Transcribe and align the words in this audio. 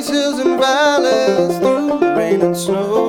these 0.00 0.08
hills 0.08 0.38
and 0.38 0.58
valleys 0.58 1.58
through 1.58 1.98
the 1.98 2.14
rain 2.16 2.40
and 2.42 2.56
snow. 2.56 2.99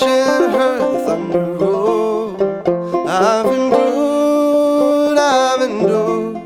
The 0.00 1.02
thunder 1.06 1.52
roll. 1.54 2.36
I've 3.08 3.46
endured, 3.46 5.18
I've 5.18 5.62
endured. 5.62 6.36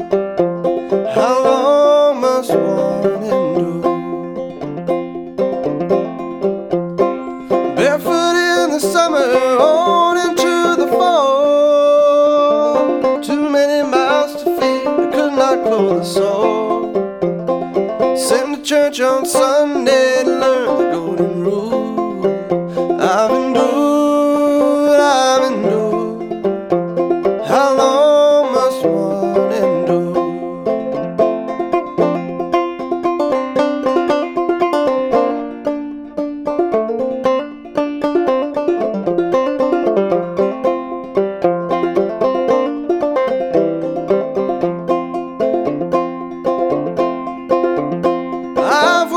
How 1.14 1.45
long 1.45 2.20
must 2.20 2.51
one 2.51 3.23
endure? 3.23 3.82
Barefoot 7.77 8.37
in 8.37 8.70
the 8.70 8.80
summer, 8.80 9.18
on 9.18 10.16
into 10.28 10.76
the 10.82 10.88
fall. 10.88 11.92
Too 13.23 13.48
many 13.48 13.88
mouths 13.88 14.42
to 14.42 14.56
feed, 14.59 14.87
I 14.87 15.10
could 15.12 15.34
not 15.34 15.62
clothe 15.62 16.01
us 16.01 16.16
all. 16.16 16.92
Sent 18.16 18.56
to 18.56 18.62
church 18.62 19.01
on 19.01 19.24
Sunday 19.24 20.24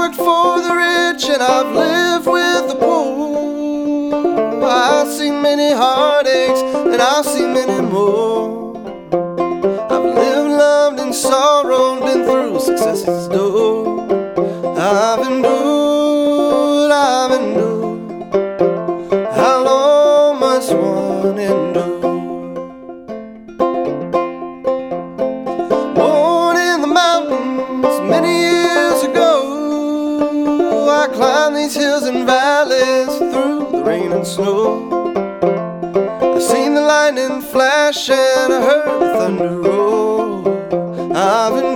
worked 0.10 0.18
for 0.18 0.62
the 0.62 0.74
rich 0.74 1.30
and 1.30 1.42
I've 1.42 1.76
lived 1.76 2.28
with 2.28 2.68
the 2.70 2.76
poor. 2.76 4.64
I've 4.64 5.08
seen 5.12 5.42
many 5.42 5.72
heartaches 5.72 6.62
and 6.62 7.02
I've 7.02 7.26
seen 7.26 7.54
many 7.54 7.82
more. 7.82 8.78
I've 9.92 10.04
lived, 10.04 10.50
loved, 10.50 11.00
and 11.00 11.14
sorrowed, 11.14 12.02
been 12.02 12.24
through 12.26 12.60
success's 12.60 13.28
door. 13.28 14.08
I've 14.78 15.20
endured, 15.28 16.92
I've 16.92 17.32
endured. 17.40 18.32
How 19.36 19.64
long 19.64 20.40
must 20.40 20.74
one 20.74 21.40
endure? 21.40 22.00
Born 25.96 26.58
in 26.58 26.82
the 26.82 26.88
mountains 26.88 28.00
many 28.10 28.59
snow. 34.30 34.90
I 36.36 36.40
seen 36.40 36.76
the 36.76 36.82
lightning 36.82 37.42
flash 37.42 38.10
and 38.10 38.54
I 38.54 38.62
heard 38.62 39.02
the 39.02 39.10
thunder 39.20 39.54
roll. 39.60 40.48
I've 41.16 41.54
endured, 41.54 41.69